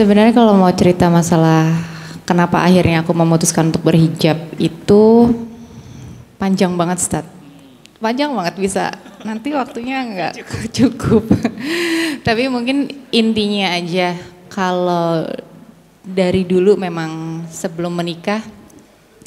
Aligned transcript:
Sebenarnya 0.00 0.32
kalau 0.32 0.56
mau 0.56 0.72
cerita 0.72 1.12
masalah 1.12 1.76
kenapa 2.24 2.64
akhirnya 2.64 3.04
aku 3.04 3.12
memutuskan 3.12 3.68
untuk 3.68 3.84
berhijab 3.84 4.40
itu 4.56 5.28
panjang 6.40 6.72
banget 6.72 7.04
Stat. 7.04 7.28
Panjang 8.00 8.32
banget 8.32 8.56
bisa. 8.56 8.96
Nanti 9.28 9.52
waktunya 9.52 10.00
nggak 10.00 10.32
cukup. 10.80 11.28
Tapi 12.24 12.48
mungkin 12.48 12.88
intinya 13.12 13.76
aja 13.76 14.16
kalau 14.48 15.28
dari 16.00 16.48
dulu 16.48 16.80
memang 16.80 17.44
sebelum 17.52 17.92
menikah 17.92 18.40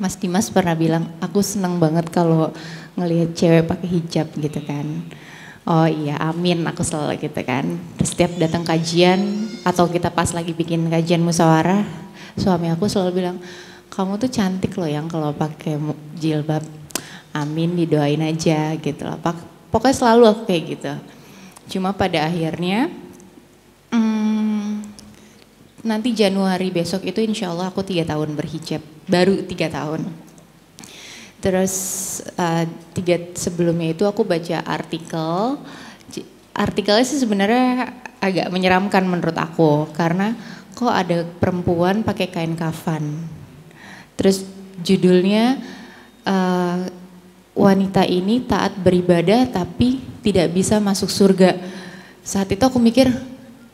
Mas 0.00 0.16
Dimas 0.16 0.48
pernah 0.48 0.72
bilang 0.72 1.12
aku 1.20 1.44
seneng 1.44 1.76
banget 1.76 2.08
kalau 2.08 2.56
ngelihat 2.96 3.36
cewek 3.36 3.68
pakai 3.68 4.00
hijab 4.00 4.32
gitu 4.40 4.64
kan. 4.64 5.04
Oh 5.68 5.84
iya, 5.84 6.16
amin 6.24 6.64
aku 6.64 6.80
selalu 6.80 7.20
gitu 7.20 7.44
kan. 7.44 7.68
Setiap 8.00 8.32
datang 8.40 8.64
kajian 8.64 9.43
atau 9.64 9.88
kita 9.88 10.12
pas 10.12 10.28
lagi 10.36 10.52
bikin 10.52 10.86
kajian 10.92 11.24
musyawarah, 11.24 11.82
suami 12.36 12.68
aku 12.68 12.84
selalu 12.84 13.24
bilang, 13.24 13.36
kamu 13.88 14.20
tuh 14.20 14.30
cantik 14.30 14.76
loh 14.76 14.86
yang 14.86 15.08
kalau 15.08 15.32
pakai 15.32 15.80
jilbab. 16.14 16.62
Amin 17.34 17.74
didoain 17.74 18.22
aja 18.22 18.78
gitu 18.78 19.02
loh. 19.02 19.18
Pokoknya 19.72 19.96
selalu 19.96 20.22
aku 20.30 20.42
kayak 20.46 20.62
gitu. 20.70 20.92
Cuma 21.74 21.90
pada 21.90 22.30
akhirnya, 22.30 22.92
hmm, 23.90 24.86
nanti 25.82 26.14
Januari 26.14 26.70
besok 26.70 27.02
itu 27.02 27.18
insya 27.24 27.50
Allah 27.50 27.74
aku 27.74 27.82
tiga 27.82 28.06
tahun 28.06 28.38
berhijab, 28.38 28.84
baru 29.10 29.42
tiga 29.48 29.66
tahun 29.72 30.06
Terus 31.44 31.74
uh, 32.40 32.64
tiga 32.96 33.20
sebelumnya 33.36 33.92
itu 33.92 34.08
aku 34.08 34.24
baca 34.24 34.64
artikel. 34.64 35.60
Artikelnya 36.56 37.04
sih 37.04 37.20
sebenarnya 37.20 37.92
agak 38.24 38.48
menyeramkan 38.48 39.04
menurut 39.04 39.36
aku 39.36 39.92
karena 39.92 40.32
kok 40.72 40.90
ada 40.90 41.28
perempuan 41.38 42.00
pakai 42.00 42.32
kain 42.32 42.56
kafan. 42.56 43.20
Terus 44.16 44.48
judulnya 44.80 45.60
uh, 46.24 46.88
wanita 47.54 48.02
ini 48.08 48.42
taat 48.42 48.74
beribadah 48.80 49.46
tapi 49.46 50.02
tidak 50.24 50.50
bisa 50.50 50.80
masuk 50.82 51.12
surga. 51.12 51.54
Saat 52.24 52.50
itu 52.50 52.64
aku 52.64 52.80
mikir, 52.80 53.12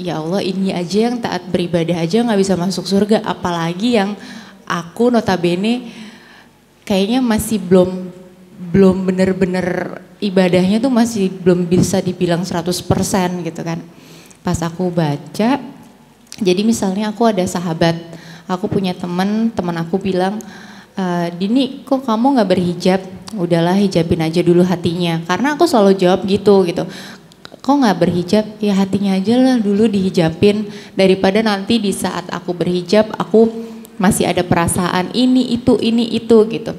ya 0.00 0.18
Allah 0.18 0.42
ini 0.42 0.74
aja 0.74 1.12
yang 1.12 1.20
taat 1.22 1.46
beribadah 1.46 2.00
aja 2.02 2.24
nggak 2.24 2.40
bisa 2.40 2.54
masuk 2.58 2.88
surga, 2.88 3.22
apalagi 3.22 4.00
yang 4.00 4.18
aku 4.66 5.12
notabene 5.12 5.92
kayaknya 6.88 7.20
masih 7.20 7.60
belum 7.60 8.10
belum 8.58 9.06
bener-bener 9.06 10.00
ibadahnya 10.18 10.82
tuh 10.82 10.90
masih 10.90 11.30
belum 11.30 11.68
bisa 11.70 12.02
dibilang 12.02 12.42
100% 12.42 12.74
gitu 13.46 13.62
kan. 13.62 13.78
Pas 14.42 14.58
aku 14.64 14.88
baca, 14.88 15.60
jadi 16.38 16.60
misalnya 16.62 17.10
aku 17.10 17.26
ada 17.26 17.42
sahabat, 17.44 17.98
aku 18.46 18.70
punya 18.70 18.94
temen, 18.94 19.50
teman 19.50 19.76
aku 19.82 19.98
bilang, 19.98 20.38
e, 20.94 21.04
Dini 21.34 21.82
kok 21.82 22.06
kamu 22.06 22.38
nggak 22.38 22.48
berhijab? 22.48 23.00
Udahlah 23.36 23.76
hijabin 23.76 24.24
aja 24.24 24.40
dulu 24.40 24.64
hatinya. 24.64 25.20
Karena 25.28 25.52
aku 25.58 25.68
selalu 25.68 26.00
jawab 26.00 26.24
gitu 26.24 26.64
gitu. 26.64 26.88
Kok 27.60 27.76
nggak 27.84 27.98
berhijab? 28.00 28.44
Ya 28.62 28.72
hatinya 28.72 29.18
aja 29.18 29.36
lah 29.36 29.56
dulu 29.60 29.84
dihijabin 29.84 30.70
daripada 30.96 31.44
nanti 31.44 31.76
di 31.76 31.92
saat 31.92 32.24
aku 32.32 32.56
berhijab 32.56 33.12
aku 33.20 33.68
masih 33.98 34.30
ada 34.30 34.46
perasaan 34.46 35.10
ini 35.12 35.52
itu 35.58 35.74
ini 35.82 36.06
itu 36.14 36.46
gitu 36.48 36.72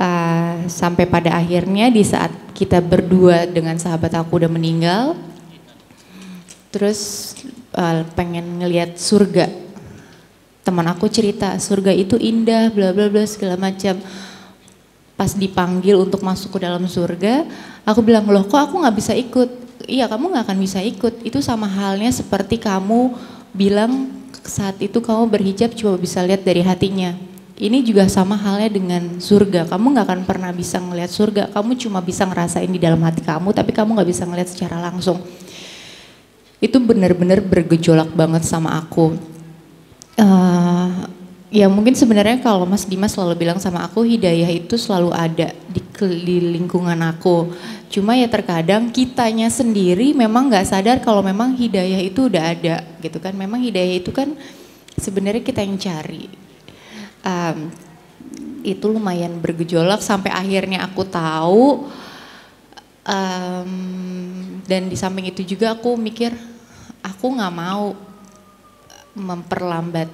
uh, 0.00 0.56
sampai 0.66 1.04
pada 1.04 1.36
akhirnya 1.36 1.92
di 1.92 2.00
saat 2.00 2.32
kita 2.56 2.80
berdua 2.80 3.44
dengan 3.44 3.76
sahabat 3.76 4.16
aku 4.16 4.40
udah 4.40 4.48
meninggal 4.48 5.12
terus 6.72 7.32
uh, 7.74 8.02
pengen 8.14 8.62
ngelihat 8.62 8.98
surga 8.98 9.48
teman 10.66 10.86
aku 10.90 11.06
cerita 11.06 11.54
surga 11.56 11.94
itu 11.94 12.18
indah 12.18 12.74
bla 12.74 12.90
bla 12.90 13.06
bla 13.06 13.22
segala 13.22 13.54
macam 13.54 13.98
pas 15.16 15.32
dipanggil 15.32 15.96
untuk 15.96 16.20
masuk 16.20 16.58
ke 16.58 16.66
dalam 16.66 16.84
surga 16.84 17.46
aku 17.86 18.02
bilang 18.02 18.26
loh 18.26 18.44
kok 18.44 18.58
aku 18.58 18.82
nggak 18.82 18.96
bisa 18.98 19.14
ikut 19.14 19.48
iya 19.86 20.10
kamu 20.10 20.34
nggak 20.34 20.44
akan 20.50 20.58
bisa 20.58 20.82
ikut 20.82 21.22
itu 21.22 21.38
sama 21.38 21.70
halnya 21.70 22.10
seperti 22.10 22.58
kamu 22.58 23.14
bilang 23.54 24.16
saat 24.46 24.78
itu 24.78 25.02
kamu 25.02 25.26
berhijab 25.26 25.74
coba 25.74 25.96
bisa 25.98 26.22
lihat 26.22 26.46
dari 26.46 26.62
hatinya. 26.62 27.12
Ini 27.56 27.80
juga 27.80 28.04
sama 28.06 28.36
halnya 28.36 28.68
dengan 28.68 29.16
surga. 29.16 29.64
Kamu 29.64 29.96
nggak 29.96 30.06
akan 30.06 30.20
pernah 30.28 30.52
bisa 30.52 30.76
ngelihat 30.76 31.08
surga. 31.08 31.42
Kamu 31.56 31.72
cuma 31.80 32.04
bisa 32.04 32.28
ngerasain 32.28 32.68
di 32.68 32.76
dalam 32.76 33.00
hati 33.00 33.24
kamu, 33.24 33.56
tapi 33.56 33.72
kamu 33.72 33.96
nggak 33.96 34.08
bisa 34.12 34.28
ngelihat 34.28 34.48
secara 34.52 34.76
langsung. 34.76 35.24
Itu 36.58 36.80
benar-benar 36.80 37.44
bergejolak 37.44 38.12
banget 38.16 38.42
sama 38.48 38.76
aku. 38.80 39.16
Uh, 40.16 41.04
ya 41.52 41.68
mungkin 41.68 41.92
sebenarnya 41.92 42.40
kalau 42.40 42.64
Mas 42.64 42.88
Dimas 42.88 43.12
selalu 43.12 43.44
bilang 43.44 43.60
sama 43.60 43.84
aku 43.84 44.00
hidayah 44.00 44.48
itu 44.48 44.80
selalu 44.80 45.12
ada 45.12 45.52
di, 45.68 45.80
di 46.24 46.36
lingkungan 46.56 46.96
aku 47.04 47.52
Cuma 47.86 48.18
ya 48.18 48.26
terkadang 48.26 48.90
kitanya 48.90 49.46
sendiri 49.46 50.10
memang 50.10 50.50
nggak 50.50 50.66
sadar 50.66 50.98
kalau 50.98 51.22
memang 51.22 51.54
hidayah 51.54 52.02
itu 52.02 52.26
udah 52.26 52.44
ada 52.52 52.82
gitu 52.98 53.22
kan. 53.22 53.32
Memang 53.32 53.62
hidayah 53.62 54.02
itu 54.02 54.10
kan 54.10 54.34
sebenarnya 54.98 55.42
kita 55.46 55.62
yang 55.62 55.78
cari. 55.78 56.26
Um, 57.22 57.70
itu 58.66 58.86
lumayan 58.90 59.38
bergejolak 59.38 60.02
sampai 60.02 60.34
akhirnya 60.34 60.82
aku 60.82 61.06
tahu 61.06 61.86
um, 63.06 63.72
dan 64.66 64.90
di 64.90 64.96
samping 64.98 65.30
itu 65.30 65.46
juga 65.46 65.78
aku 65.78 65.94
mikir 65.94 66.34
aku 67.00 67.26
nggak 67.38 67.54
mau 67.54 67.94
memperlambat 69.16 70.10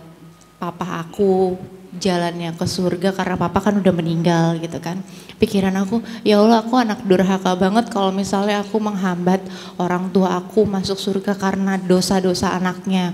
papa 0.61 1.03
aku 1.03 1.59
jalannya 1.93 2.57
ke 2.57 2.65
surga 2.65 3.13
karena 3.13 3.37
papa 3.37 3.61
kan 3.61 3.77
udah 3.77 3.93
meninggal 3.93 4.57
gitu 4.63 4.81
kan. 4.81 5.05
Pikiran 5.37 5.75
aku, 5.77 6.01
ya 6.25 6.41
Allah 6.41 6.65
aku 6.65 6.79
anak 6.81 7.05
durhaka 7.05 7.53
banget 7.53 7.93
kalau 7.93 8.15
misalnya 8.15 8.65
aku 8.65 8.81
menghambat 8.81 9.45
orang 9.77 10.09
tua 10.09 10.41
aku 10.41 10.65
masuk 10.65 10.97
surga 10.97 11.37
karena 11.37 11.77
dosa-dosa 11.77 12.57
anaknya. 12.57 13.13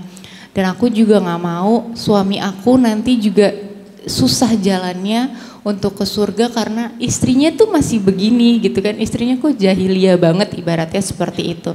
Dan 0.55 0.71
aku 0.71 0.87
juga 0.89 1.19
gak 1.21 1.41
mau 1.41 1.91
suami 1.93 2.39
aku 2.39 2.79
nanti 2.79 3.19
juga 3.19 3.68
susah 4.09 4.57
jalannya 4.57 5.31
untuk 5.61 6.01
ke 6.01 6.05
surga 6.09 6.49
karena 6.49 6.91
istrinya 6.97 7.53
tuh 7.53 7.69
masih 7.69 8.01
begini 8.01 8.59
gitu 8.59 8.81
kan. 8.81 8.97
Istrinya 8.97 9.37
kok 9.37 9.55
jahiliyah 9.55 10.17
banget 10.17 10.57
ibaratnya 10.57 10.99
seperti 10.99 11.53
itu. 11.53 11.71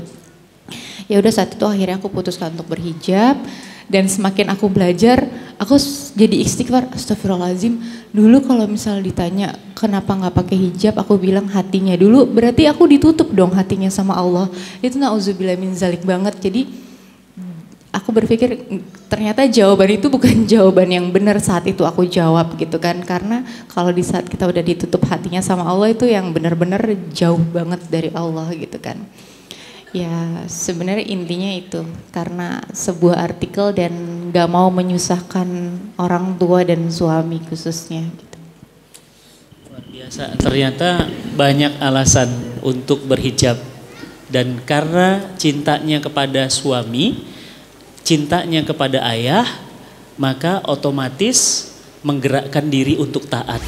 Ya 1.06 1.20
udah 1.20 1.32
saat 1.32 1.54
itu 1.54 1.64
akhirnya 1.64 2.00
aku 2.00 2.08
putuskan 2.08 2.56
untuk 2.56 2.74
berhijab 2.74 3.36
dan 3.84 4.08
semakin 4.08 4.48
aku 4.56 4.72
belajar 4.72 5.28
aku 5.60 5.76
jadi 6.16 6.40
istighfar. 6.40 6.88
Astagfirullahaladzim 6.96 7.78
dulu 8.10 8.40
kalau 8.42 8.64
misal 8.64 9.04
ditanya 9.04 9.54
kenapa 9.76 10.16
nggak 10.16 10.34
pakai 10.34 10.56
hijab? 10.56 10.96
Aku 10.98 11.20
bilang 11.20 11.46
hatinya 11.52 11.92
dulu. 11.94 12.24
Berarti 12.24 12.64
aku 12.64 12.88
ditutup 12.88 13.30
dong 13.30 13.52
hatinya 13.52 13.92
sama 13.92 14.16
Allah. 14.16 14.48
Itu 14.80 14.96
nauzubillah 14.96 15.60
min 15.60 15.76
zalik 15.76 16.02
banget. 16.02 16.40
Jadi 16.40 16.83
aku 18.04 18.12
berpikir 18.12 18.68
ternyata 19.08 19.48
jawaban 19.48 19.96
itu 19.96 20.12
bukan 20.12 20.44
jawaban 20.52 20.92
yang 20.92 21.08
benar 21.08 21.40
saat 21.40 21.64
itu 21.64 21.88
aku 21.88 22.04
jawab 22.04 22.52
gitu 22.60 22.76
kan 22.76 23.00
karena 23.00 23.48
kalau 23.72 23.88
di 23.88 24.04
saat 24.04 24.28
kita 24.28 24.44
udah 24.44 24.60
ditutup 24.60 25.00
hatinya 25.08 25.40
sama 25.40 25.64
Allah 25.64 25.96
itu 25.96 26.04
yang 26.04 26.28
benar-benar 26.36 26.84
jauh 27.16 27.40
banget 27.40 27.80
dari 27.88 28.12
Allah 28.12 28.52
gitu 28.52 28.76
kan 28.76 29.00
Ya 29.94 30.42
sebenarnya 30.50 31.06
intinya 31.06 31.54
itu 31.54 31.86
karena 32.10 32.58
sebuah 32.74 33.14
artikel 33.14 33.70
dan 33.70 33.94
gak 34.34 34.50
mau 34.50 34.66
menyusahkan 34.66 35.46
orang 35.94 36.34
tua 36.34 36.66
dan 36.66 36.90
suami 36.90 37.38
khususnya. 37.46 38.02
Gitu. 38.02 38.36
Luar 39.70 39.86
biasa, 39.86 40.34
ternyata 40.34 41.06
banyak 41.38 41.78
alasan 41.78 42.26
untuk 42.66 43.06
berhijab 43.06 43.54
dan 44.34 44.58
karena 44.66 45.30
cintanya 45.38 46.02
kepada 46.02 46.50
suami, 46.50 47.22
cintanya 48.04 48.60
kepada 48.62 49.00
ayah, 49.08 49.48
maka 50.20 50.60
otomatis 50.68 51.72
menggerakkan 52.04 52.68
diri 52.68 53.00
untuk 53.00 53.24
taat. 53.26 53.64